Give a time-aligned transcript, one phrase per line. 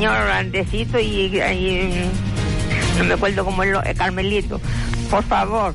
[0.00, 1.30] señor Andesito y,
[2.96, 4.58] no me acuerdo cómo es el Carmelito.
[5.10, 5.74] Por favor,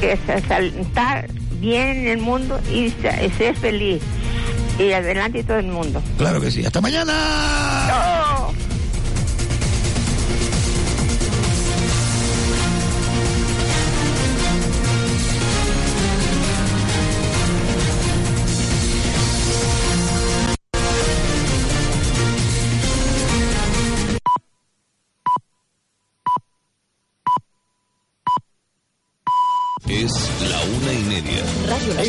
[0.00, 1.28] que estar
[1.60, 4.02] bien en el mundo y ser feliz.
[4.80, 6.02] Y adelante todo el mundo.
[6.18, 6.66] Claro que sí.
[6.66, 7.14] Hasta mañana.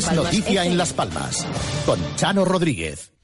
[0.09, 1.45] Es noticia en Las Palmas.
[1.85, 3.16] Con Chano Rodríguez.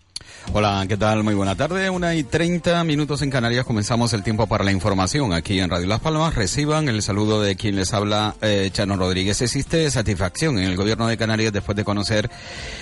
[0.52, 1.24] Hola, ¿qué tal?
[1.24, 1.90] Muy buena tarde.
[1.90, 3.66] Una y treinta minutos en Canarias.
[3.66, 6.36] Comenzamos el tiempo para la información aquí en Radio Las Palmas.
[6.36, 9.42] Reciban el saludo de quien les habla, eh, Chano Rodríguez.
[9.42, 12.30] Existe satisfacción en el gobierno de Canarias después de conocer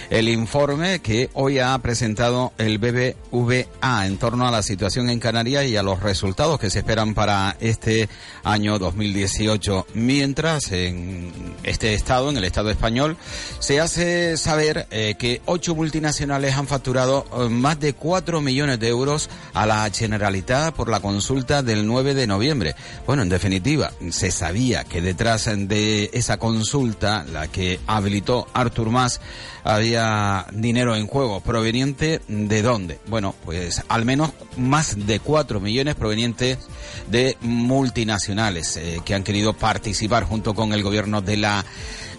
[0.09, 5.65] el informe que hoy ha presentado el BBVA en torno a la situación en Canarias
[5.65, 8.09] y a los resultados que se esperan para este
[8.43, 9.85] año 2018.
[9.93, 11.31] Mientras en
[11.63, 13.15] este estado, en el estado español,
[13.59, 18.87] se hace saber eh, que ocho multinacionales han facturado eh, más de 4 millones de
[18.87, 22.75] euros a la Generalitat por la consulta del 9 de noviembre.
[23.05, 29.21] Bueno, en definitiva, se sabía que detrás de esa consulta, la que habilitó Artur Mas,
[29.63, 31.41] había dinero en juego.
[31.41, 32.99] ¿Proveniente de dónde?
[33.07, 36.57] Bueno, pues al menos más de 4 millones provenientes
[37.09, 41.65] de multinacionales eh, que han querido participar junto con el gobierno de la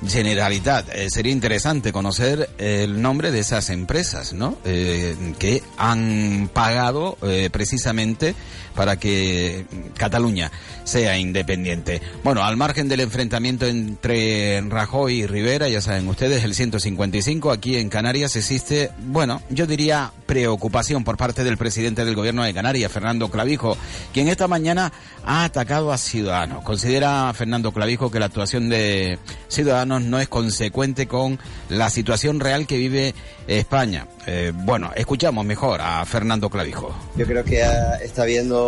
[0.06, 0.89] Generalitat.
[0.95, 4.58] Eh, sería interesante conocer el nombre de esas empresas, ¿no?
[4.64, 8.34] Eh, que han pagado eh, precisamente
[8.73, 10.51] para que Cataluña
[10.84, 12.01] sea independiente.
[12.25, 17.77] Bueno, al margen del enfrentamiento entre Rajoy y Rivera, ya saben ustedes, el 155 aquí
[17.77, 22.91] en Canarias existe, bueno, yo diría preocupación por parte del presidente del gobierno de Canarias,
[22.91, 23.77] Fernando Clavijo,
[24.12, 24.92] quien esta mañana
[25.25, 26.64] ha atacado a Ciudadanos.
[26.64, 31.39] Considera Fernando Clavijo que la actuación de Ciudadanos no es consecuente con
[31.69, 33.14] la situación real que vive
[33.46, 34.07] España.
[34.27, 36.95] Eh, bueno, escuchamos mejor a Fernando Clavijo.
[37.17, 37.63] Yo creo que
[38.02, 38.61] está viendo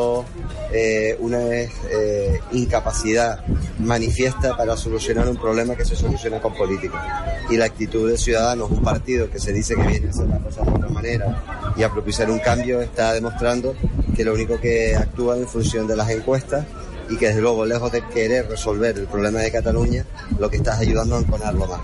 [0.73, 3.45] eh, una eh, incapacidad
[3.79, 7.43] manifiesta para solucionar un problema que se soluciona con política.
[7.51, 10.43] Y la actitud de Ciudadanos, un partido que se dice que viene a hacer las
[10.43, 11.43] cosas de otra manera
[11.77, 13.75] y a propiciar un cambio, está demostrando
[14.17, 16.65] que lo único que actúa en función de las encuestas
[17.11, 20.05] y que desde luego, lejos de querer resolver el problema de Cataluña,
[20.39, 21.81] lo que estás ayudando a enconarlo más.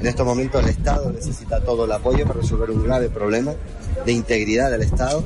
[0.00, 3.52] En estos momentos el Estado necesita todo el apoyo para resolver un grave problema
[4.04, 5.24] de integridad del Estado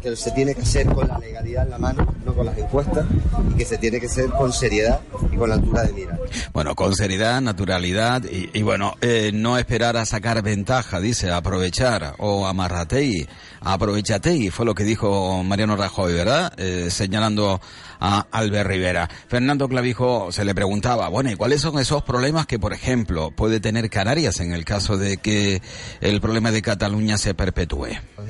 [0.00, 3.06] que se tiene que hacer con la legalidad en la mano, no con las encuestas,
[3.50, 5.00] y que se tiene que hacer con seriedad
[5.30, 6.18] y con altura de mira.
[6.52, 12.46] Bueno, con seriedad, naturalidad y, bueno, eh, no esperar a sacar ventaja, dice, aprovechar o
[12.46, 13.26] amarrategui,
[13.60, 16.52] aprovechategui, fue lo que dijo Mariano Rajoy, ¿verdad?
[16.56, 17.60] Eh, señalando
[18.00, 19.08] a Albert Rivera.
[19.28, 23.60] Fernando Clavijo se le preguntaba, bueno, ¿y cuáles son esos problemas que, por ejemplo, puede
[23.60, 25.60] tener Canarias en el caso de que
[26.00, 27.88] el problema de Cataluña se perpetúe?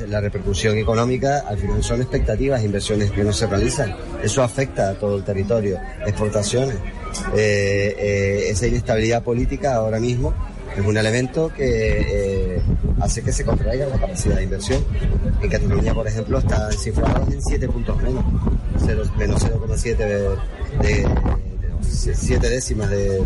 [0.09, 3.95] La repercusión económica al son expectativas, inversiones que no se realizan.
[4.23, 6.77] Eso afecta a todo el territorio, exportaciones.
[7.37, 10.33] Eh, eh, esa inestabilidad política ahora mismo
[10.77, 12.63] es un elemento que eh,
[13.01, 14.85] hace que se contraiga la capacidad de inversión.
[15.43, 18.25] En Cataluña, por ejemplo, está cifrado en 7 puntos menos,
[19.17, 19.97] menos 0,7
[20.81, 21.50] de
[21.83, 23.25] siete décimas de...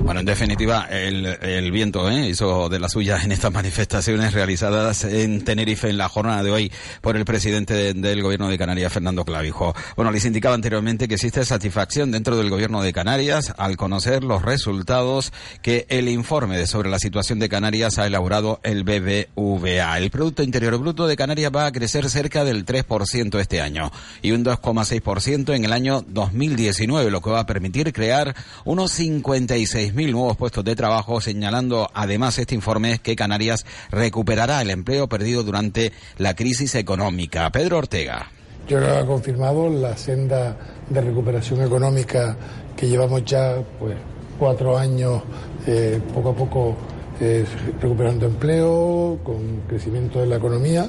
[0.00, 2.28] Bueno, en definitiva, el, el viento ¿eh?
[2.28, 6.72] hizo de las suyas en estas manifestaciones realizadas en Tenerife en la jornada de hoy
[7.00, 9.74] por el presidente del gobierno de Canarias, Fernando Clavijo.
[9.96, 14.42] Bueno, les indicaba anteriormente que existe satisfacción dentro del gobierno de Canarias al conocer los
[14.42, 19.98] resultados que el informe sobre la situación de Canarias ha elaborado el BBVA.
[19.98, 23.90] El Producto Interior Bruto de Canarias va a crecer cerca del 3% este año
[24.22, 28.34] y un 2,6% en el año 2019, lo que va a permitir crear
[28.64, 35.08] unos 56.000 nuevos puestos de trabajo, señalando además este informe que Canarias recuperará el empleo
[35.08, 37.50] perdido durante la crisis económica.
[37.50, 38.30] Pedro Ortega.
[38.68, 40.56] Yo creo que ha confirmado la senda
[40.90, 42.36] de recuperación económica
[42.76, 43.96] que llevamos ya pues
[44.38, 45.22] cuatro años
[45.66, 46.76] eh, poco a poco
[47.20, 47.44] eh,
[47.80, 50.88] recuperando empleo, con crecimiento de la economía.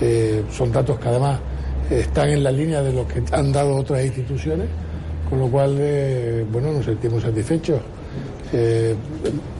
[0.00, 1.40] Eh, son datos que además
[1.90, 4.68] están en la línea de lo que han dado otras instituciones
[5.28, 7.80] con lo cual, eh, bueno, nos sentimos satisfechos.
[8.52, 8.94] Eh,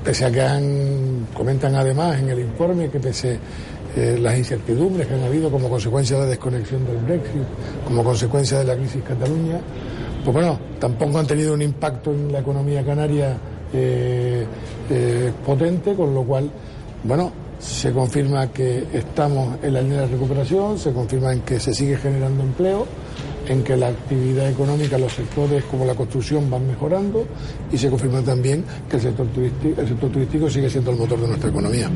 [0.03, 3.39] pese a que han, comentan además en el informe que pese
[3.95, 7.43] eh, las incertidumbres que han habido como consecuencia de la desconexión del Brexit,
[7.87, 9.61] como consecuencia de la crisis Cataluña,
[10.25, 13.37] pues bueno, tampoco han tenido un impacto en la economía canaria
[15.45, 16.51] potente, con lo cual,
[17.05, 21.75] bueno, se confirma que estamos en la línea de recuperación, se confirma en que se
[21.75, 22.87] sigue generando empleo
[23.49, 27.27] en que la actividad económica, los sectores como la construcción van mejorando
[27.73, 31.21] y se confirma también que el sector turístico, el sector turístico sigue siendo el motor
[31.21, 31.91] de nuestra economía.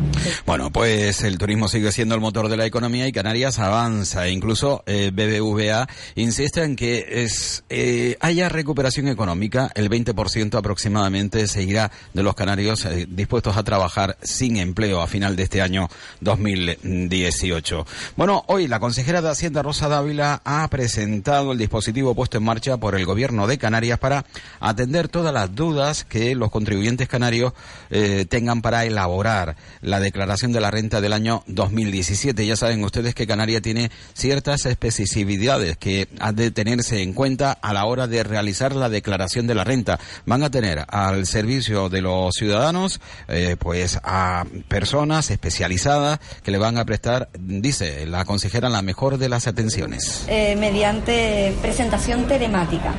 [0.46, 4.28] Bueno, pues el turismo sigue siendo el motor de la economía y Canarias avanza.
[4.28, 11.90] Incluso eh, BBVA insiste en que es, eh, haya recuperación económica, el 20% aproximadamente seguirá
[12.14, 15.88] de los canarios eh, dispuestos a trabajar sin empleo a final de este año
[16.20, 17.86] 2018.
[18.16, 22.76] Bueno, hoy la consejera de Hacienda Rosa Dávila ha presentado el dispositivo puesto en marcha
[22.76, 24.24] por el Gobierno de Canarias para
[24.60, 27.52] atender todas las dudas que los contribuyentes canarios
[27.90, 32.46] eh, tengan para elaborar la declaración de la renta del año 2017.
[32.46, 37.72] Ya saben ustedes que Canarias tiene ciertas especificidades que han de tenerse en cuenta a
[37.72, 39.98] la hora de realizar la declaración de la renta.
[40.26, 46.58] Van a tener al servicio de los ciudadanos, eh, pues a personas especializadas que le
[46.58, 50.24] van a prestar, dice la consejera, la mejor de las atenciones.
[50.28, 52.92] Eh, mediante presentación telemática.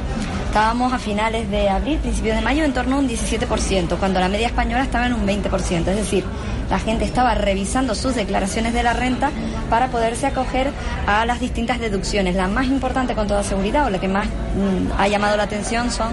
[0.54, 4.30] Estábamos a finales de abril, principios de mayo, en torno a un 17%, cuando la
[4.30, 5.88] media española estaba en un 20%.
[5.88, 6.24] Es decir,
[6.70, 9.32] la gente estaba revisando sus declaraciones de la renta
[9.70, 10.72] para poderse acoger
[11.08, 12.36] a las distintas deducciones.
[12.36, 15.90] La más importante con toda seguridad o la que más mm, ha llamado la atención
[15.90, 16.12] son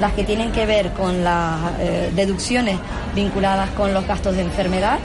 [0.00, 2.78] las que tienen que ver con las eh, deducciones
[3.14, 4.98] vinculadas con los gastos de enfermedad.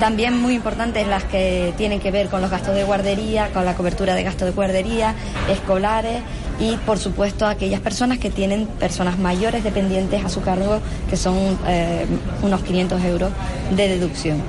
[0.00, 3.74] También muy importantes las que tienen que ver con los gastos de guardería, con la
[3.74, 5.14] cobertura de gastos de guardería,
[5.48, 6.20] escolares
[6.60, 11.58] y por supuesto aquellas personas que tienen personas mayores dependientes a su cargo, que son
[11.66, 12.06] eh,
[12.42, 13.30] unos 500 euros
[13.70, 14.42] de deducción.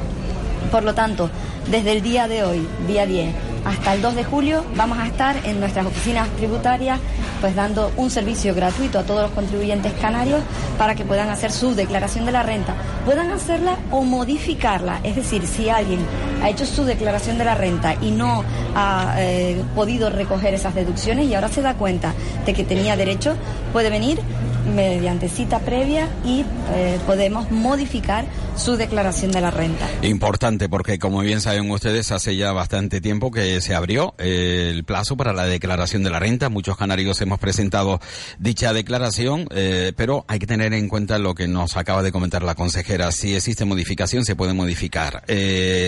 [0.69, 1.29] Por lo tanto,
[1.71, 3.33] desde el día de hoy, día 10,
[3.63, 6.99] hasta el 2 de julio vamos a estar en nuestras oficinas tributarias
[7.41, 10.41] pues dando un servicio gratuito a todos los contribuyentes canarios
[10.77, 12.75] para que puedan hacer su declaración de la renta,
[13.05, 15.99] puedan hacerla o modificarla, es decir, si alguien
[16.41, 18.43] ha hecho su declaración de la renta y no
[18.75, 22.13] ha eh, podido recoger esas deducciones y ahora se da cuenta
[22.45, 23.35] de que tenía derecho,
[23.73, 24.19] puede venir
[24.67, 28.25] mediante cita previa y eh, podemos modificar
[28.55, 29.87] su declaración de la renta.
[30.01, 34.83] Importante porque como bien saben ustedes hace ya bastante tiempo que se abrió eh, el
[34.83, 36.49] plazo para la declaración de la renta.
[36.49, 37.99] Muchos canarios hemos presentado
[38.39, 42.43] dicha declaración, eh, pero hay que tener en cuenta lo que nos acaba de comentar
[42.43, 43.11] la consejera.
[43.11, 45.23] Si existe modificación se puede modificar.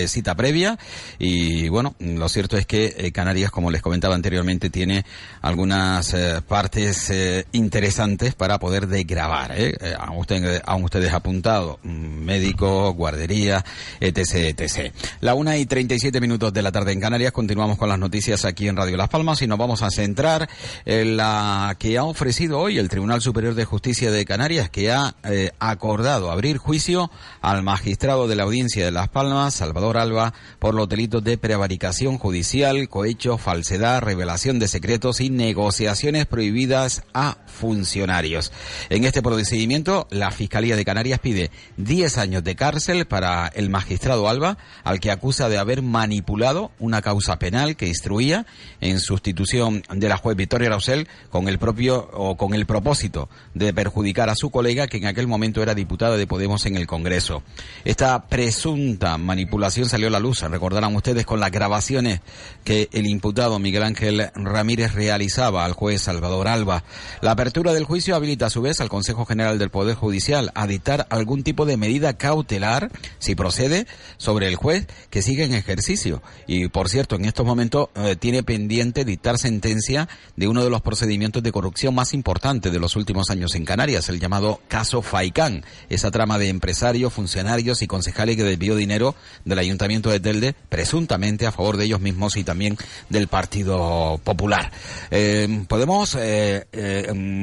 [0.06, 0.78] cita previa
[1.18, 5.04] y bueno, lo cierto es que Canarias, como les comentaba anteriormente, tiene
[5.42, 6.14] algunas
[6.46, 7.12] partes
[7.52, 9.50] interesantes para poder poder de grabar.
[9.58, 9.74] ¿eh?
[9.80, 13.64] eh a, ustedes, a ustedes apuntado, mm, médico, guardería,
[13.98, 14.92] etc, etc.
[15.20, 17.32] La una y 37 minutos de la tarde en Canarias.
[17.32, 20.48] Continuamos con las noticias aquí en Radio Las Palmas y nos vamos a centrar
[20.84, 25.16] en la que ha ofrecido hoy el Tribunal Superior de Justicia de Canarias, que ha
[25.24, 30.76] eh, acordado abrir juicio al magistrado de la Audiencia de Las Palmas, Salvador Alba, por
[30.76, 38.52] los delitos de prevaricación judicial, cohecho, falsedad, revelación de secretos y negociaciones prohibidas a funcionarios.
[38.88, 44.28] En este procedimiento, la Fiscalía de Canarias pide 10 años de cárcel para el magistrado
[44.28, 48.46] Alba, al que acusa de haber manipulado una causa penal que instruía
[48.80, 53.72] en sustitución de la juez Victoria Rausel con el propio o con el propósito de
[53.72, 57.42] perjudicar a su colega que en aquel momento era diputada de Podemos en el Congreso.
[57.84, 62.20] Esta presunta manipulación salió a la luz, recordarán ustedes, con las grabaciones
[62.64, 66.84] que el imputado Miguel Ángel Ramírez realizaba al juez Salvador Alba.
[67.20, 71.06] La apertura del juicio habilita su vez al Consejo General del Poder Judicial a dictar
[71.10, 76.22] algún tipo de medida cautelar, si procede, sobre el juez que sigue en ejercicio.
[76.46, 80.82] Y por cierto, en estos momentos eh, tiene pendiente dictar sentencia de uno de los
[80.82, 85.64] procedimientos de corrupción más importantes de los últimos años en Canarias, el llamado caso Faicán,
[85.88, 89.14] esa trama de empresarios, funcionarios y concejales que desvió dinero
[89.44, 92.76] del Ayuntamiento de Telde, presuntamente a favor de ellos mismos y también
[93.08, 94.70] del Partido Popular.
[95.10, 96.66] Eh, podemos eh,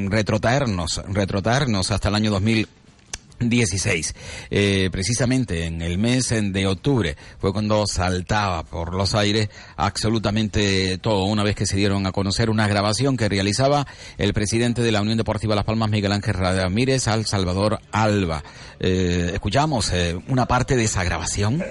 [0.10, 4.16] retrotraernos retrotarnos hasta el año 2016.
[4.50, 11.26] Eh, precisamente en el mes de octubre fue cuando saltaba por los aires absolutamente todo,
[11.26, 13.86] una vez que se dieron a conocer una grabación que realizaba
[14.18, 18.44] el presidente de la Unión Deportiva Las Palmas, Miguel Ángel Ramírez, al Salvador Alba.
[18.80, 21.64] Eh, escuchamos eh, una parte de esa grabación.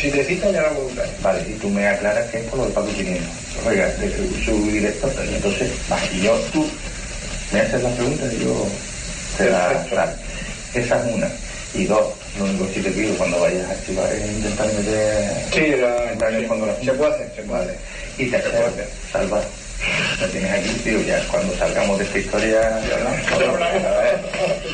[0.00, 1.12] Si te ya la voluntario.
[1.22, 3.26] Vale, y tú me aclaras que es por lo de Paco Quinieno.
[3.66, 5.70] Oiga, de su director, entonces,
[6.12, 6.68] y yo, tú
[7.52, 8.66] me haces la pregunta y yo
[9.36, 10.12] te la claro.
[10.74, 11.28] Esa es una.
[11.74, 15.44] Y dos, lo único que te pido cuando vayas a activar es intentar meter...
[15.52, 16.74] Sí, la, cuando la...
[16.76, 17.74] se puede hacer, se puede Vale.
[18.16, 18.72] Y tercero,
[19.12, 19.42] salvar
[20.20, 22.96] La tienes aquí, tío, ya cuando salgamos de esta historia, ya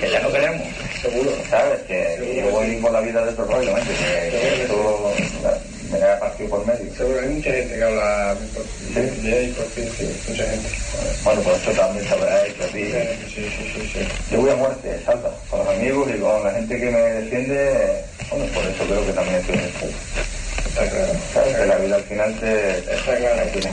[0.01, 0.67] que ya no queremos.
[1.05, 1.31] Seguro.
[1.51, 1.81] ¿Sabes?
[1.83, 3.83] Que yo voy por la vida de rollo, ¿eh?
[3.87, 5.13] que esto
[5.93, 6.95] me da partido por medio.
[6.97, 8.35] Seguro, hay mucha gente que habla
[8.95, 10.69] de inconsciencia, mucha gente.
[11.23, 12.85] Bueno, pues esto también se habrá hecho a ti.
[13.35, 14.01] Sí, sí, sí, sí.
[14.33, 18.05] Yo voy a muerte, salta, con los amigos y con la gente que me defiende.
[18.31, 20.34] Bueno, por eso creo que también estoy en esto.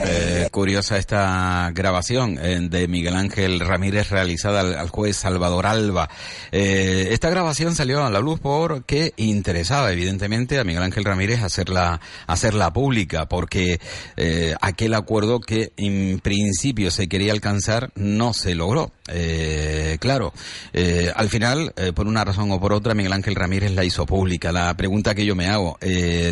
[0.06, 6.08] Eh, curiosa esta grabación eh, de Miguel Ángel Ramírez realizada al, al juez Salvador Alba.
[6.52, 12.00] Eh, esta grabación salió a la luz porque interesaba evidentemente a Miguel Ángel Ramírez hacerla,
[12.26, 13.80] hacerla pública porque
[14.60, 18.92] aquel acuerdo que en principio se quería alcanzar no se logró.
[19.98, 20.32] Claro,
[21.14, 24.52] al final, por una razón o por otra, Miguel Ángel Ramírez la hizo pública.
[24.52, 25.78] La pregunta que yo me hago,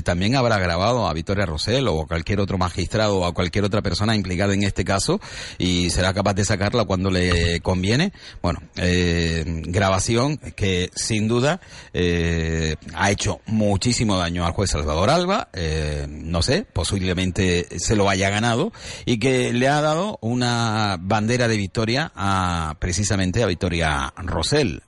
[0.05, 3.83] ¿también habrá grabado a Victoria Rosell o a cualquier otro magistrado o a cualquier otra
[3.83, 5.21] persona implicada en este caso
[5.59, 8.13] y será capaz de sacarla cuando le conviene?
[8.43, 11.61] Bueno, eh, grabación que sin duda
[11.93, 18.09] eh, ha hecho muchísimo daño al juez Salvador Alba, eh, no sé, posiblemente se lo
[18.09, 18.73] haya ganado
[19.05, 24.83] y que le ha dado una bandera de victoria a precisamente a Victoria Rosell.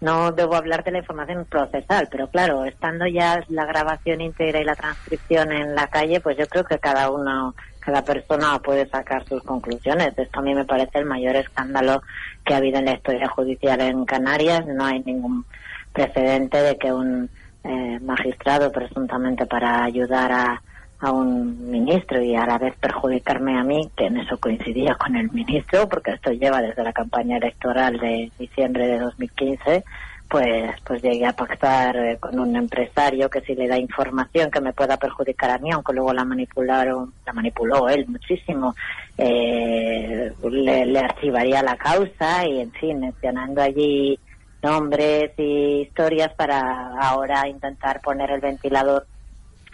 [0.00, 4.64] No debo hablar de la información procesal, pero claro, estando ya la grabación íntegra y
[4.64, 9.24] la transcripción en la calle, pues yo creo que cada uno, cada persona puede sacar
[9.26, 10.12] sus conclusiones.
[10.18, 12.02] Esto a mí me parece el mayor escándalo
[12.44, 14.66] que ha habido en la historia judicial en Canarias.
[14.66, 15.46] No hay ningún
[15.94, 17.30] precedente de que un
[17.64, 20.62] eh, magistrado, presuntamente para ayudar a,
[21.00, 25.14] a un ministro y a la vez perjudicarme a mí, que en eso coincidía con
[25.16, 29.84] el ministro, porque esto lleva desde la campaña electoral de diciembre de 2015,
[30.28, 34.60] pues pues llegué a pactar eh, con un empresario que si le da información que
[34.60, 38.74] me pueda perjudicar a mí, aunque luego la manipularon, la manipuló él muchísimo,
[39.18, 44.18] eh, le, le archivaría la causa y en fin, mencionando allí
[44.62, 49.06] nombres y historias para ahora intentar poner el ventilador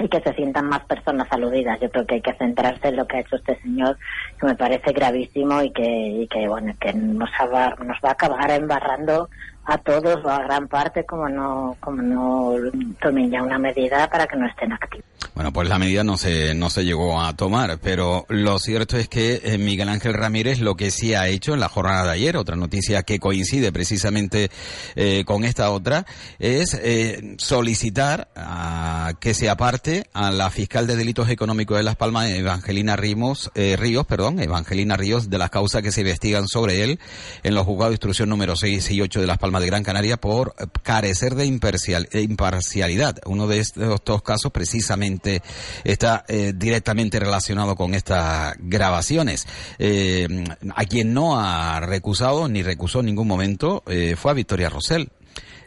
[0.02, 1.80] y que se sientan más personas aludidas.
[1.80, 3.96] Yo creo que hay que centrarse en lo que ha hecho este señor,
[4.40, 8.12] que me parece gravísimo y que, y que bueno, que nos, va, nos va a
[8.12, 9.28] acabar embarrando
[9.64, 12.54] a todos o a gran parte como no, como no
[13.00, 15.06] tomen ya una medida para que no estén activos.
[15.34, 19.08] Bueno, pues la medida no se, no se llegó a tomar, pero lo cierto es
[19.08, 22.36] que eh, Miguel Ángel Ramírez lo que sí ha hecho en la jornada de ayer,
[22.36, 24.50] otra noticia que coincide precisamente
[24.94, 26.04] eh, con esta otra,
[26.38, 31.96] es eh, solicitar a que se aparte a la fiscal de delitos económicos de Las
[31.96, 36.82] Palmas, Evangelina Rimos, eh, Ríos, perdón, Evangelina Ríos, de las causas que se investigan sobre
[36.84, 36.98] él
[37.42, 40.16] en los juzgados de instrucción número 6 y 8 de Las Palmas de Gran Canaria
[40.16, 43.18] por carecer de imparcial, imparcialidad.
[43.26, 45.42] Uno de estos, estos casos precisamente
[45.84, 49.46] está eh, directamente relacionado con estas grabaciones.
[49.78, 50.44] Eh,
[50.74, 55.10] a quien no ha recusado ni recusó en ningún momento eh, fue a Victoria Rosell.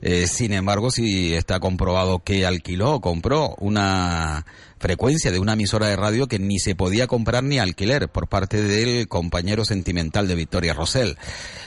[0.01, 4.45] Eh, sin embargo, sí está comprobado que alquiló, compró una
[4.85, 8.61] frecuencia de una emisora de radio que ni se podía comprar ni alquiler por parte
[8.61, 11.17] del compañero sentimental de Victoria Rosell.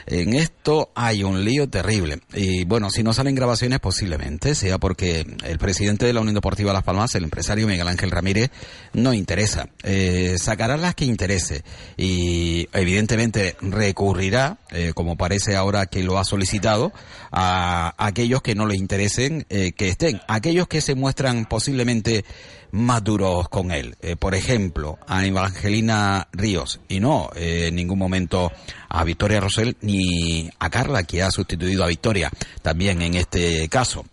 [0.06, 2.20] En esto hay un lío terrible.
[2.32, 6.72] Y bueno, si no salen grabaciones, posiblemente sea porque el presidente de la Unión Deportiva
[6.72, 8.52] Las Palmas, el empresario Miguel Ángel Ramírez,
[8.92, 9.68] no interesa.
[9.82, 11.64] Eh, sacará las que interese.
[11.96, 16.92] Y evidentemente recurrirá, eh, como parece ahora que lo ha solicitado,
[17.32, 20.20] a aquellos que no le interesen eh, que estén.
[20.28, 22.24] Aquellos que se muestran posiblemente
[22.72, 23.96] más duros con él.
[24.00, 28.52] Eh, por ejemplo, a Evangelina Ríos y no eh, en ningún momento
[28.88, 32.30] a Victoria Rosell ni a Carla, que ha sustituido a Victoria
[32.62, 34.04] también en este caso.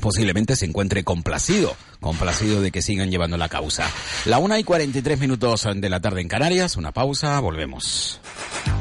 [0.00, 3.90] Posiblemente se encuentre complacido, complacido de que sigan llevando la causa.
[4.24, 8.20] La una y 43 minutos de la tarde en Canarias, una pausa, volvemos.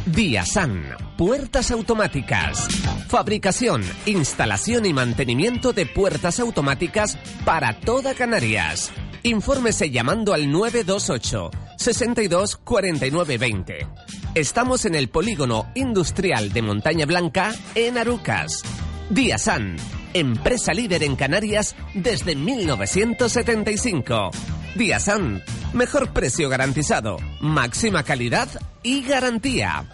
[0.06, 2.68] Diasan, puertas automáticas.
[3.08, 8.92] Fabricación, instalación y mantenimiento de puertas automáticas para toda Canarias.
[9.24, 13.88] Infórmese llamando al 928 62 49 20.
[14.36, 18.62] Estamos en el polígono industrial de Montaña Blanca, en Arucas.
[19.10, 19.78] Diasan,
[20.20, 24.32] empresa líder en Canarias desde 1975.
[24.76, 25.44] Diasan,
[25.74, 28.48] mejor precio garantizado, máxima calidad
[28.84, 29.86] y garantía.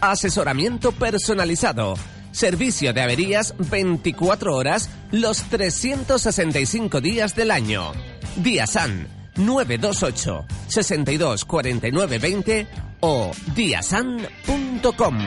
[0.00, 1.94] Asesoramiento personalizado.
[2.32, 7.92] Servicio de averías 24 horas los 365 días del año.
[8.36, 12.66] Diasan 928 62 49 20
[13.00, 15.18] o diasan.com.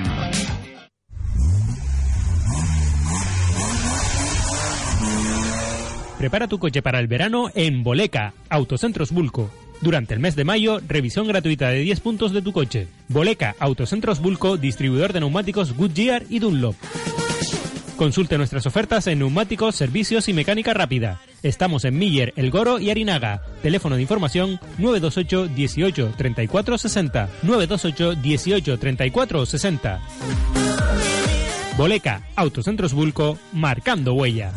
[6.17, 9.49] Prepara tu coche para el verano en Boleca, Autocentros Bulco.
[9.81, 12.87] Durante el mes de mayo, revisión gratuita de 10 puntos de tu coche.
[13.09, 16.75] Boleca, Autocentros Bulco, distribuidor de neumáticos Goodyear y Dunlop.
[17.97, 21.19] Consulte nuestras ofertas en neumáticos, servicios y mecánica rápida.
[21.43, 23.41] Estamos en Miller, El Goro y Arinaga.
[23.61, 27.29] Teléfono de información 928 18 34 60.
[27.43, 30.01] 928 18 34 60.
[31.77, 34.51] Boleca, Autocentros Bulco, marcando huella.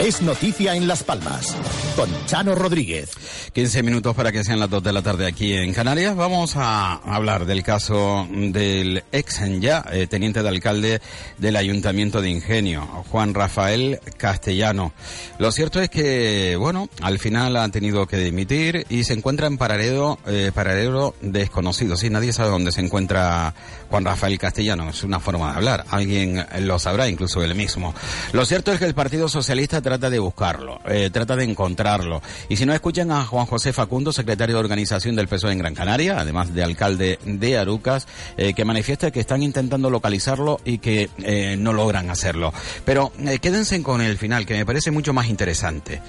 [0.00, 1.56] Es noticia en Las Palmas
[1.96, 3.10] con Chano Rodríguez.
[3.52, 6.14] 15 minutos para que sean las 2 de la tarde aquí en Canarias.
[6.14, 11.00] Vamos a hablar del caso del ex ya eh, teniente de alcalde
[11.38, 14.92] del Ayuntamiento de Ingenio, Juan Rafael Castellano.
[15.40, 19.58] Lo cierto es que, bueno, al final ha tenido que dimitir y se encuentra en
[19.58, 21.96] paralelo, eh, paralelo desconocido.
[21.96, 23.52] Sí, nadie sabe dónde se encuentra
[23.90, 24.90] Juan Rafael Castellano.
[24.90, 25.84] Es una forma de hablar.
[25.90, 27.92] Alguien lo sabrá, incluso él mismo.
[28.32, 32.20] Lo cierto es que el Partido Socialista trata de buscarlo, eh, trata de encontrarlo.
[32.50, 35.74] Y si no escuchan a Juan José Facundo, secretario de organización del PSOE en Gran
[35.74, 41.08] Canaria, además de alcalde de Arucas, eh, que manifiesta que están intentando localizarlo y que
[41.22, 42.52] eh, no logran hacerlo.
[42.84, 46.02] Pero quédense con el final, que me parece mucho más interesante.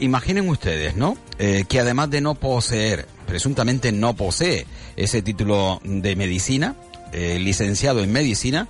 [0.00, 1.16] imaginen ustedes, ¿no?
[1.38, 6.74] que además de no poseer, presuntamente no posee ese título de medicina,
[7.12, 8.68] licenciado en medicina,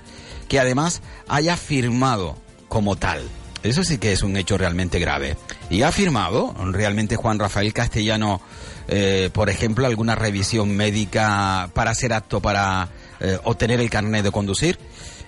[0.48, 2.36] que además haya firmado
[2.68, 3.28] como tal.
[3.64, 5.38] Eso sí que es un hecho realmente grave.
[5.70, 8.42] Y ha firmado realmente Juan Rafael Castellano,
[8.88, 12.88] eh, por ejemplo, alguna revisión médica para ser apto para
[13.20, 14.78] eh, obtener el carnet de conducir.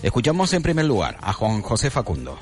[0.03, 2.39] Escuchamos en primer lugar a Juan José Facundo.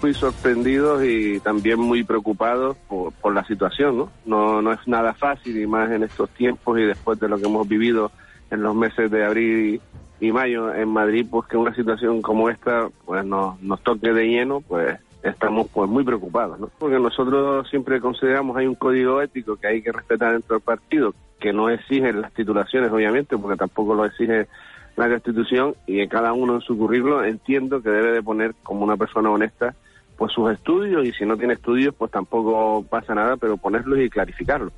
[0.00, 4.10] Muy sorprendidos y también muy preocupados por, por la situación, ¿no?
[4.24, 4.62] ¿no?
[4.62, 7.68] No es nada fácil y más en estos tiempos y después de lo que hemos
[7.68, 8.10] vivido
[8.50, 9.80] en los meses de abril
[10.22, 14.28] y mayo en Madrid, pues que una situación como esta pues nos, nos toque de
[14.28, 16.70] lleno, pues estamos pues muy preocupados, ¿no?
[16.78, 21.12] Porque nosotros siempre consideramos hay un código ético que hay que respetar dentro del partido,
[21.40, 24.46] que no exige las titulaciones, obviamente, porque tampoco lo exige
[24.94, 28.96] la Constitución, y cada uno en su currículo entiendo que debe de poner como una
[28.96, 29.74] persona honesta
[30.16, 34.08] pues sus estudios, y si no tiene estudios, pues tampoco pasa nada, pero ponerlos y
[34.08, 34.72] clarificarlos.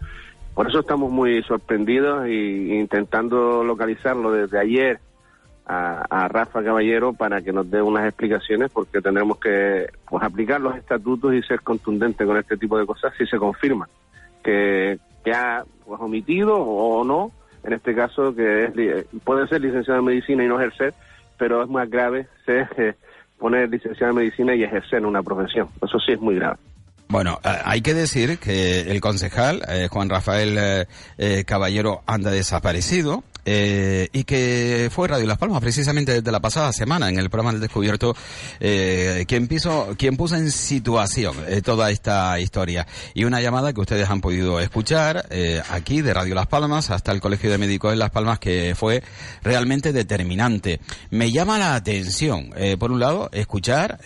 [0.54, 5.00] Por eso estamos muy sorprendidos e intentando localizarlo desde ayer
[5.66, 10.76] a, Rafa Caballero para que nos dé unas explicaciones porque tendremos que pues aplicar los
[10.76, 13.88] estatutos y ser contundentes con este tipo de cosas si se confirma
[14.42, 17.32] que, que ha pues, omitido o no,
[17.64, 20.94] en este caso que es, puede ser licenciado en medicina y no ejercer,
[21.38, 22.94] pero es más grave ser eh,
[23.38, 25.68] poner licenciado en medicina y ejercer una profesión.
[25.82, 26.58] Eso sí es muy grave.
[27.08, 30.86] Bueno, eh, hay que decir que el concejal eh, Juan Rafael
[31.46, 37.08] Caballero anda desaparecido eh, y que fue Radio Las Palmas precisamente desde la pasada semana
[37.08, 38.14] en el programa del descubierto
[38.60, 43.80] eh, quien, piso, quien puso en situación eh, toda esta historia y una llamada que
[43.80, 47.90] ustedes han podido escuchar eh, aquí de Radio Las Palmas hasta el Colegio de Médicos
[47.90, 49.02] de Las Palmas que fue
[49.42, 50.80] realmente determinante.
[51.10, 54.00] Me llama la atención, eh, por un lado, escuchar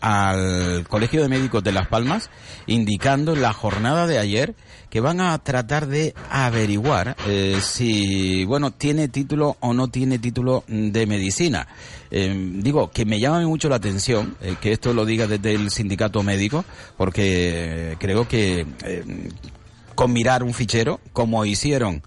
[0.00, 2.30] al Colegio de Médicos de Las Palmas
[2.66, 4.54] indicando en la jornada de ayer
[4.90, 7.16] que van a tratar de averiguar
[7.60, 11.66] si, bueno, tiene título o no tiene título de medicina.
[12.10, 15.70] Eh, digo, que me llama mucho la atención eh, que esto lo diga desde el
[15.70, 16.64] sindicato médico,
[16.96, 18.66] porque creo que
[19.94, 22.02] con mirar un fichero, como hicieron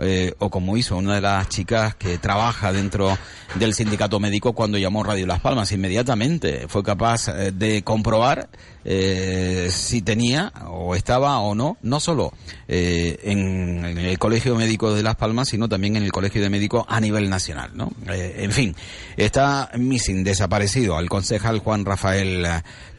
[0.00, 3.16] eh, o como hizo una de las chicas que trabaja dentro
[3.54, 5.70] del sindicato médico cuando llamó Radio Las Palmas.
[5.70, 8.48] Inmediatamente fue capaz eh, de comprobar
[8.84, 12.32] eh, si tenía o estaba o no no solo
[12.68, 17.00] en, el colegio médico de Las Palmas sino también en el colegio de médicos a
[17.00, 18.76] nivel nacional no en fin
[19.16, 22.46] está missing desaparecido al concejal Juan Rafael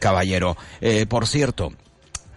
[0.00, 0.56] Caballero.
[1.08, 1.72] Por cierto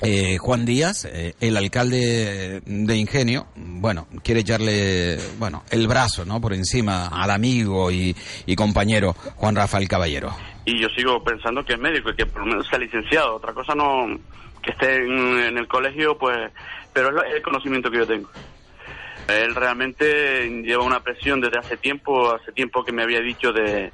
[0.02, 6.40] eh, Juan Díaz, eh, el alcalde de Ingenio, bueno, quiere echarle, bueno, el brazo, ¿no?
[6.40, 8.16] Por encima al amigo y,
[8.56, 10.32] compañero Juan Rafael Caballero.
[10.64, 13.36] Y yo sigo pensando que es médico y que por lo sea licenciado.
[13.36, 14.08] Otra cosa no,
[14.62, 16.52] que esté en, el colegio, pues,
[16.94, 18.30] pero es el conocimiento que yo tengo.
[19.28, 23.92] Él realmente lleva una presión desde hace tiempo, hace tiempo que me había dicho de,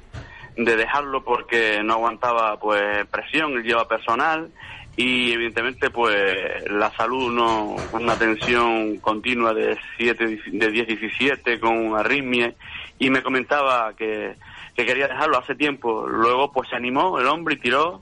[0.56, 4.50] de dejarlo porque no aguantaba pues presión, él lleva personal
[4.96, 11.96] y evidentemente pues la salud no una atención continua de 7 de 10 17 con
[11.96, 12.54] arritmia.
[12.98, 14.36] Y me comentaba que,
[14.74, 16.06] que quería dejarlo hace tiempo.
[16.08, 18.00] Luego pues se animó el hombre y tiró.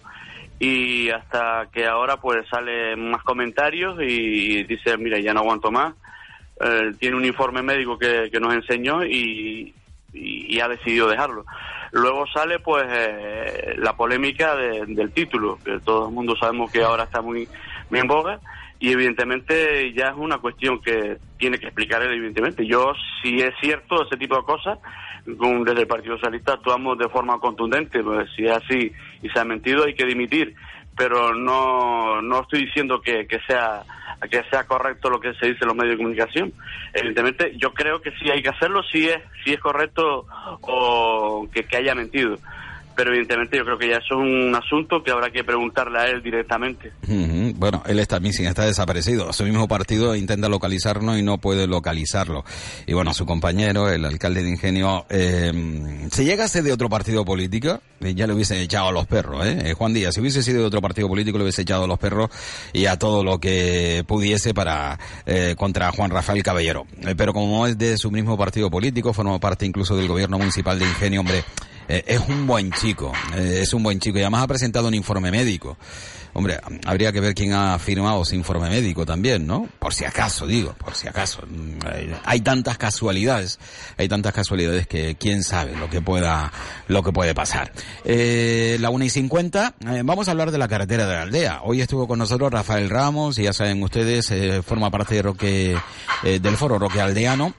[0.61, 5.95] Y hasta que ahora pues sale más comentarios y dice mira ya no aguanto más
[6.61, 9.75] eh, tiene un informe médico que, que nos enseñó y,
[10.13, 11.45] y, ha decidido dejarlo.
[11.95, 17.05] Luego sale pues eh, la polémica del título, que todo el mundo sabemos que ahora
[17.05, 17.49] está muy,
[17.89, 18.41] muy en boga
[18.81, 22.67] y evidentemente ya es una cuestión que tiene que explicar él evidentemente.
[22.67, 24.81] Yo si es cierto ese tipo de cosas,
[25.25, 28.91] desde el Partido Socialista actuamos de forma contundente, pues si es así
[29.23, 30.57] y se ha mentido hay que dimitir,
[30.97, 33.83] pero no, no estoy diciendo que, que sea
[34.31, 36.53] que sea correcto lo que se dice en los medios de comunicación.
[36.95, 40.27] Evidentemente, yo creo que sí hay que hacerlo, si es, si es correcto
[40.63, 42.39] o que, que haya mentido
[42.97, 46.23] pero evidentemente yo creo que ya es un asunto que habrá que preguntarle a él
[46.23, 46.93] directamente.
[47.57, 49.33] Bueno, él está missing, está desaparecido.
[49.33, 52.45] Su mismo partido intenta localizarlo y no puede localizarlo.
[52.87, 55.53] Y bueno, su compañero, el alcalde de Ingenio, eh,
[56.11, 59.59] si llegase de otro partido político, eh, ya le hubiese echado a los perros, ¿eh?
[59.65, 59.73] ¿eh?
[59.73, 62.29] Juan Díaz, si hubiese sido de otro partido político, le hubiese echado a los perros
[62.73, 66.87] y a todo lo que pudiese para eh, contra Juan Rafael Caballero.
[67.17, 70.85] pero como es de su mismo partido político, forma parte incluso del gobierno municipal de
[70.85, 71.45] Ingenio, hombre,
[71.89, 74.95] eh, es un buen chico, eh, es un buen chico y además ha presentado un
[74.95, 75.77] informe médico.
[76.37, 79.69] Hombre, habría que ver quién ha firmado ese informe médico también, ¿no?
[79.79, 81.43] Por si acaso, digo, por si acaso.
[81.47, 83.61] Mm, hay, tantas casualidades,
[83.97, 86.53] hay tantas casualidades que quién sabe lo que pueda,
[86.89, 87.73] lo que puede pasar.
[88.05, 91.61] Eh, la una y cincuenta, vamos a hablar de la carretera de la aldea.
[91.63, 94.33] Hoy estuvo con nosotros Rafael Ramos, y ya saben ustedes,
[94.65, 95.77] forma parte de Roque,
[96.25, 97.55] del foro Roque Aldeano.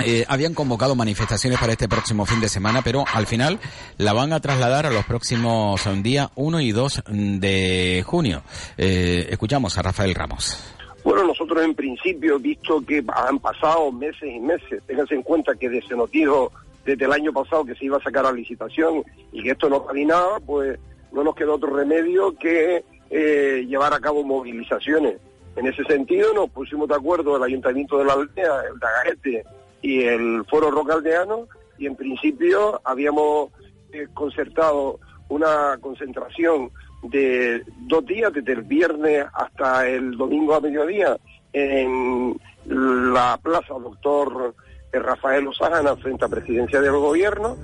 [0.00, 3.60] Eh, habían convocado manifestaciones para este próximo fin de semana, pero al final
[3.96, 8.42] la van a trasladar a los próximos días 1 y 2 de junio.
[8.76, 10.58] Eh, escuchamos a Rafael Ramos.
[11.04, 15.80] Bueno, nosotros en principio, visto que han pasado meses y meses, ténganse en cuenta que
[15.82, 16.50] se nos dijo
[16.84, 19.84] desde el año pasado que se iba a sacar a licitación y que esto no
[19.84, 20.78] caminaba, pues
[21.12, 25.16] no nos quedó otro remedio que eh, llevar a cabo movilizaciones.
[25.56, 29.44] En ese sentido nos pusimos de acuerdo el Ayuntamiento de la Aldea, el Dagajete,
[29.84, 33.50] y el Foro Rocaldeano y en principio habíamos
[33.92, 36.70] eh, concertado una concentración
[37.02, 41.18] de dos días, desde el viernes hasta el domingo a mediodía,
[41.52, 44.54] en la Plaza Doctor
[44.90, 47.58] Rafael Osagana frente a Presidencia del Gobierno.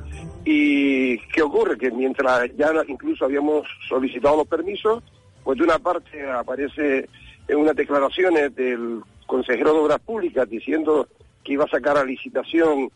[0.44, 1.78] ¿Y qué ocurre?
[1.78, 5.02] Que mientras ya incluso habíamos solicitado los permisos,
[5.42, 7.08] pues de una parte aparece
[7.48, 11.08] en unas declaraciones del consejero de Obras Públicas diciendo
[11.44, 12.90] que iba a sacar a licitación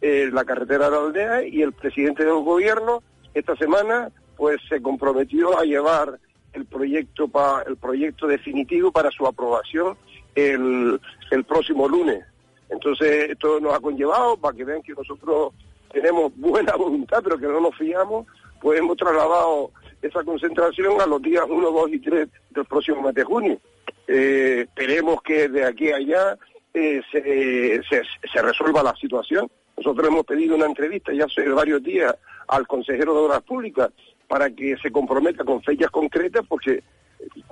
[0.00, 3.02] eh, la carretera de la aldea y el presidente del gobierno
[3.32, 6.18] esta semana pues se comprometió a llevar
[6.52, 9.96] el proyecto pa, el proyecto definitivo para su aprobación
[10.34, 12.24] el, el próximo lunes.
[12.68, 15.52] Entonces esto nos ha conllevado para que vean que nosotros
[15.92, 18.26] tenemos buena voluntad pero que no nos fiamos,
[18.60, 19.70] pues hemos trasladado
[20.02, 23.58] esa concentración a los días 1, 2 y 3 del próximo mes de junio.
[24.06, 26.38] Eh, esperemos que de aquí a allá
[26.74, 29.48] eh, se, se, resuelva la situación.
[29.76, 32.14] Nosotros hemos pedido una entrevista ya hace varios días
[32.48, 33.90] al consejero de Obras Públicas
[34.28, 36.82] para que se comprometa con fechas concretas porque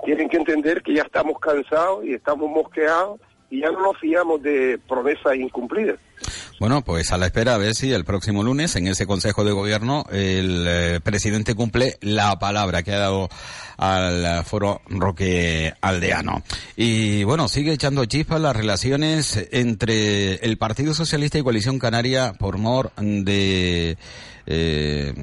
[0.05, 4.41] tienen que entender que ya estamos cansados y estamos mosqueados y ya no nos fiamos
[4.41, 5.99] de promesas incumplidas.
[6.59, 9.51] Bueno, pues a la espera a ver si el próximo lunes en ese Consejo de
[9.51, 13.29] Gobierno el eh, presidente cumple la palabra que ha dado
[13.77, 16.43] al foro Roque Aldeano.
[16.75, 22.57] Y bueno, sigue echando chispas las relaciones entre el Partido Socialista y Coalición Canaria por
[22.57, 23.97] mor de
[24.45, 25.13] eh,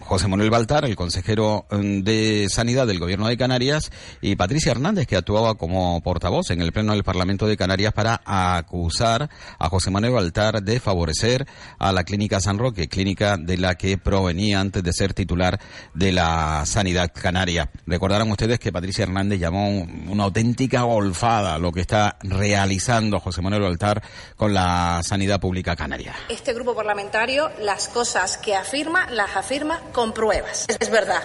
[0.00, 5.16] José Manuel Baltar, el consejero de Sanidad del Gobierno de Canarias, y Patricia Hernández, que
[5.16, 10.12] actuaba como portavoz en el Pleno del Parlamento de Canarias para acusar a José Manuel
[10.12, 11.46] Baltar de favorecer
[11.78, 15.60] a la Clínica San Roque, clínica de la que provenía antes de ser titular
[15.92, 17.70] de la Sanidad Canaria.
[17.86, 23.62] Recordarán ustedes que Patricia Hernández llamó una auténtica golfada lo que está realizando José Manuel
[23.62, 24.02] Baltar
[24.36, 26.14] con la sanidad pública canaria.
[26.28, 30.66] Este grupo parlamentario, las cosas que afirma, las afirma con pruebas.
[30.80, 31.22] Es verdad.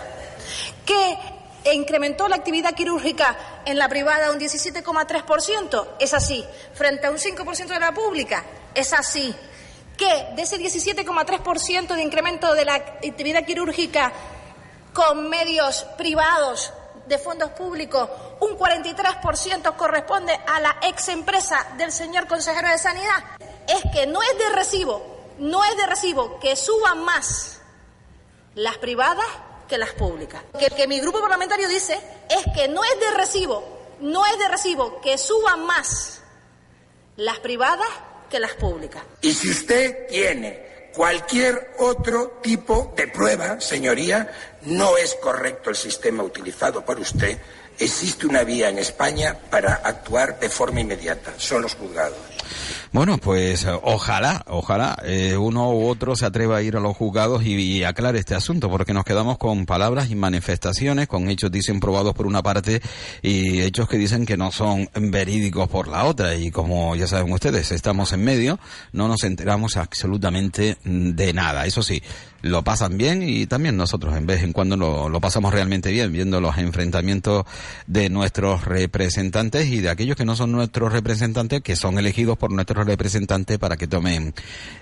[0.86, 6.46] Que incrementó la actividad quirúrgica en la privada un 17,3%, es así.
[6.74, 8.44] Frente a un 5% de la pública,
[8.76, 9.36] es así.
[9.98, 14.14] Que de ese 17,3% de incremento de la actividad quirúrgica
[14.94, 16.74] con medios privados
[17.08, 23.24] de fondos públicos, un 43% corresponde a la ex empresa del señor consejero de Sanidad,
[23.68, 27.62] es que no es de recibo no es de recibo que suban más
[28.56, 29.26] las privadas
[29.68, 30.44] que las públicas.
[30.58, 33.64] Que, que mi grupo parlamentario dice es que no es de recibo,
[34.02, 36.22] no es de recibo que suban más
[37.16, 37.88] las privadas
[38.30, 39.04] que las públicas.
[39.22, 44.32] Y si usted tiene cualquier otro tipo de prueba, señoría,
[44.64, 47.38] no es correcto el sistema utilizado por usted
[47.80, 52.18] Existe una vía en España para actuar de forma inmediata, son los juzgados.
[52.92, 57.44] Bueno, pues ojalá, ojalá eh, uno u otro se atreva a ir a los juzgados
[57.46, 62.14] y, aclare este asunto, porque nos quedamos con palabras y manifestaciones, con hechos dicen probados
[62.14, 62.82] por una parte
[63.22, 66.36] y hechos que dicen que no son verídicos por la otra.
[66.36, 68.60] Y como ya saben ustedes, estamos en medio,
[68.92, 71.66] no nos enteramos absolutamente de nada.
[71.66, 72.02] Eso sí,
[72.42, 76.12] lo pasan bien y también nosotros en vez en cuando lo, lo, pasamos realmente bien
[76.12, 77.46] viendo los enfrentamientos
[77.88, 82.52] de nuestros representantes y de aquellos que no son nuestros representantes que son elegidos por
[82.52, 84.34] nuestros representantes para que tomen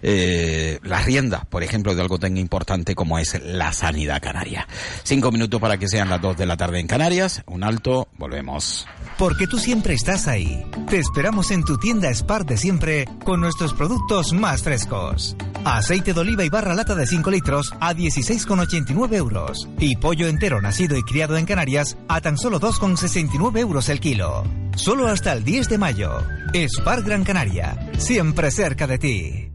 [0.02, 4.68] eh, las riendas por ejemplo de algo tan importante como es la sanidad canaria
[5.04, 8.88] cinco minutos para que sean las dos de la tarde en Canarias un alto volvemos
[9.18, 13.74] porque tú siempre estás ahí te esperamos en tu tienda Spar de siempre con nuestros
[13.74, 15.36] productos más frescos
[15.76, 19.68] aceite de oliva y barra lata de 5 litros a 16,89 euros.
[19.80, 24.44] Y pollo entero nacido y criado en Canarias a tan solo 2,69 euros el kilo.
[24.76, 26.24] Solo hasta el 10 de mayo.
[26.54, 27.47] Spar Gran Canaria,
[27.98, 29.52] siempre cerca de ti.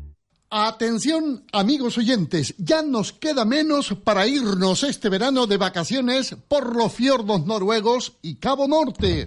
[0.51, 6.93] Atención, amigos oyentes, ya nos queda menos para irnos este verano de vacaciones por los
[6.93, 9.25] fiordos noruegos y Cabo Norte.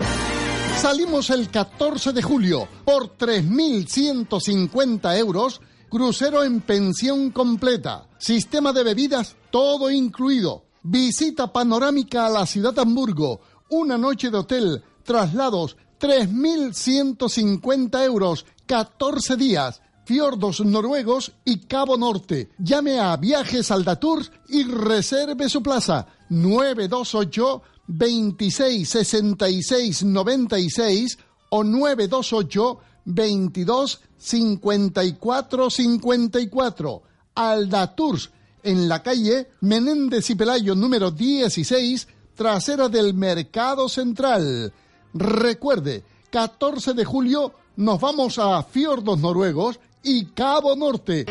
[0.79, 8.07] Salimos el 14 de julio por 3.150 euros Crucero en pensión completa.
[8.17, 10.65] Sistema de bebidas todo incluido.
[10.83, 13.39] Visita panorámica a la ciudad de Hamburgo.
[13.69, 14.83] Una noche de hotel.
[15.03, 18.45] Traslados 3.150 euros.
[18.65, 19.81] 14 días.
[20.05, 22.51] Fiordos noruegos y Cabo Norte.
[22.59, 26.05] Llame a Viajes Aldatours y reserve su plaza.
[26.29, 31.17] 928 26 66 96
[31.49, 37.01] o 928 22 54 54.
[37.35, 38.31] Alda Tours,
[38.63, 44.73] en la calle Menéndez y Pelayo número 16, trasera del Mercado Central.
[45.15, 51.25] Recuerde, 14 de julio nos vamos a Fiordos Noruegos y Cabo Norte.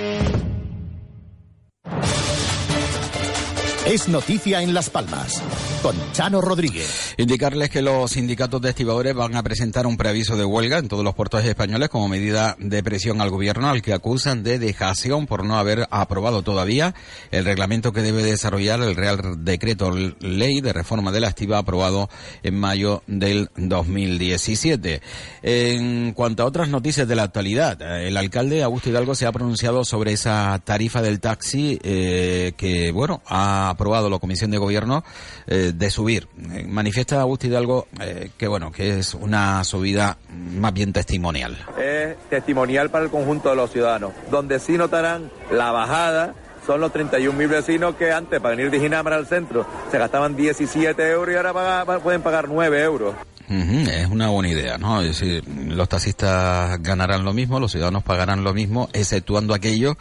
[3.87, 5.43] Es noticia en Las Palmas
[5.83, 7.15] con Chano Rodríguez.
[7.19, 11.05] Indicarles que los sindicatos de estibadores van a presentar un preaviso de huelga en todos
[11.05, 15.45] los puertos españoles como medida de presión al gobierno al que acusan de dejación por
[15.45, 16.95] no haber aprobado todavía
[17.31, 22.09] el reglamento que debe desarrollar el Real Decreto Ley de Reforma de la Estiva aprobado
[22.43, 25.03] en mayo del 2017.
[25.43, 29.85] En cuanto a otras noticias de la actualidad, el alcalde Augusto Hidalgo se ha pronunciado
[29.85, 35.05] sobre esa tarifa del taxi eh, que, bueno, ha aprobado la Comisión de Gobierno
[35.47, 36.29] eh, de subir.
[36.53, 41.57] Eh, manifiesta Agustín Hidalgo eh, que bueno, que es una subida más bien testimonial.
[41.79, 46.35] Es testimonial para el conjunto de los ciudadanos, donde sí notarán la bajada
[46.67, 51.11] son los 31.000 vecinos que antes para venir de Ginamar al centro se gastaban 17
[51.11, 53.15] euros y ahora pueden pagar 9 euros.
[53.49, 55.03] Es una buena idea, ¿no?
[55.03, 59.97] Los taxistas ganarán lo mismo, los ciudadanos pagarán lo mismo, exceptuando aquellos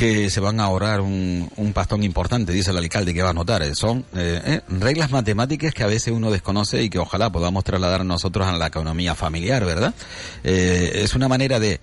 [0.00, 3.62] que se van a ahorrar un, pastón importante, dice el alcalde, que va a notar.
[3.62, 7.64] Eh, son eh, eh, reglas matemáticas que a veces uno desconoce y que ojalá podamos
[7.64, 9.92] trasladar nosotros a la economía familiar, ¿verdad?
[10.42, 11.80] es una manera de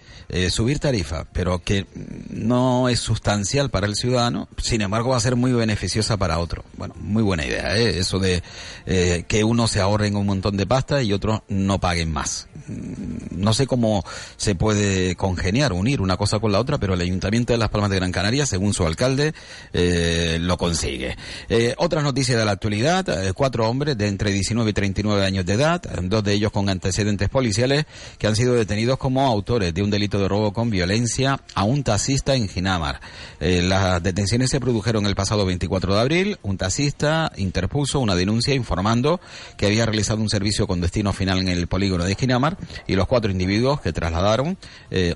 [0.49, 1.85] subir tarifa, pero que
[2.29, 6.63] no es sustancial para el ciudadano, sin embargo va a ser muy beneficiosa para otro.
[6.75, 8.41] Bueno, muy buena idea, eso de
[8.85, 12.47] que uno se ahorre en un montón de pasta y otros no paguen más.
[12.67, 14.03] Mm, no sé cómo
[14.37, 17.89] se puede congeniar, unir una cosa con la otra, pero el Ayuntamiento de Las Palmas
[17.89, 19.33] de Gran Canaria, según su alcalde,
[19.73, 21.17] eh, lo consigue.
[21.49, 25.45] Eh, otras noticias de la actualidad, eh, cuatro hombres de entre 19 y 39 años
[25.45, 27.85] de edad, dos de ellos con antecedentes policiales,
[28.17, 31.83] que han sido detenidos como autores de un delito de robo con violencia a un
[31.83, 33.01] taxista en Ginamar.
[33.39, 36.37] las detenciones se produjeron el pasado 24 de abril.
[36.43, 39.19] Un taxista interpuso una denuncia informando
[39.57, 43.07] que había realizado un servicio con destino final en el polígono de Ginamar y los
[43.07, 44.57] cuatro individuos que trasladaron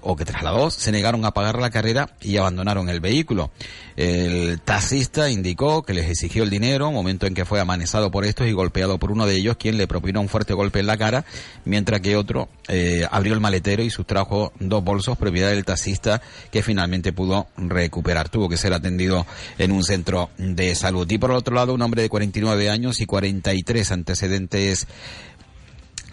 [0.02, 3.52] o que trasladó se negaron a pagar la carrera y abandonaron el vehículo.
[3.96, 8.48] El taxista indicó que les exigió el dinero, momento en que fue amanezado por estos
[8.48, 11.26] y golpeado por uno de ellos, quien le propinó un fuerte golpe en la cara,
[11.66, 16.22] mientras que otro eh, abrió el maletero y sustrajo dos bolsos propiedad del taxista
[16.52, 18.30] que finalmente pudo recuperar.
[18.30, 19.26] Tuvo que ser atendido
[19.58, 21.10] en un centro de salud.
[21.10, 24.88] Y por otro lado, un hombre de 49 años y 43 antecedentes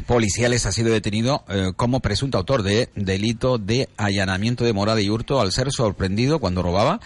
[0.08, 5.10] policiales ha sido detenido eh, como presunto autor de delito de allanamiento de morada y
[5.10, 6.98] hurto al ser sorprendido cuando robaba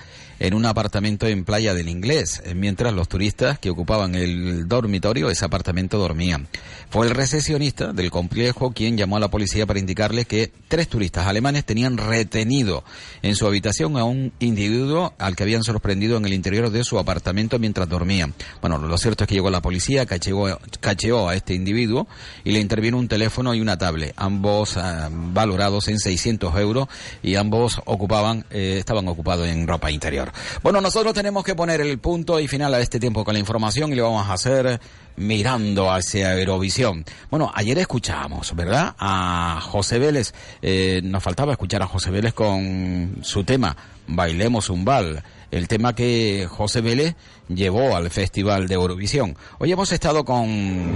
[0.42, 5.31] en un apartamento en Playa del Inglés, eh, mientras los turistas que ocupaban el dormitorio,
[5.31, 6.48] ese apartamento, dormían.
[6.90, 11.28] Fue el recesionista del complejo quien llamó a la policía para indicarle que tres turistas
[11.28, 12.83] alemanes tenían retenido
[13.22, 16.98] en su habitación a un individuo al que habían sorprendido en el interior de su
[16.98, 18.35] apartamento mientras dormían.
[18.61, 22.09] Bueno, lo cierto es que llegó la policía, cacheó, cacheó a este individuo
[22.42, 26.88] y le intervino un teléfono y una tablet, ambos ah, valorados en 600 euros
[27.22, 30.32] y ambos ocupaban, eh, estaban ocupados en ropa interior.
[30.62, 33.92] Bueno, nosotros tenemos que poner el punto y final a este tiempo con la información
[33.92, 34.81] y lo vamos a hacer
[35.16, 37.05] mirando hacia Eurovisión.
[37.31, 38.95] Bueno, ayer escuchamos, ¿verdad?
[38.99, 40.33] A José Vélez.
[40.62, 45.95] Eh, nos faltaba escuchar a José Vélez con su tema Bailemos un bal, el tema
[45.95, 47.14] que José Vélez
[47.49, 49.37] llevó al Festival de Eurovisión.
[49.59, 50.92] Hoy hemos estado con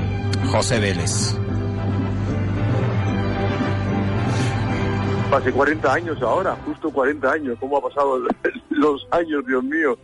[0.51, 1.35] José Vélez.
[5.33, 7.59] Hace 40 años ahora, justo 40 años.
[7.59, 8.19] ¿Cómo ha pasado
[8.71, 9.99] los años, Dios mío?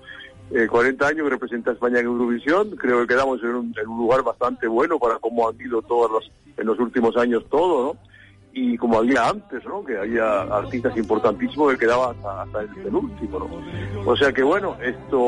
[0.68, 2.70] 40 eh, años que representa a España en Eurovisión.
[2.76, 6.66] Creo que quedamos en un, lugar bastante bueno para cómo han ido todos los, en
[6.66, 8.00] los últimos años todo, ¿no?
[8.52, 9.82] Y como había antes, ¿no?
[9.84, 14.10] Que había artistas importantísimos que quedaban hasta, hasta el penúltimo, ¿no?
[14.10, 15.18] O sea que bueno, esto